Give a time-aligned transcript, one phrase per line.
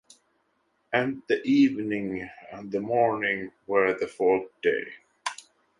[0.91, 4.93] And the evening and the morning were the fourth day.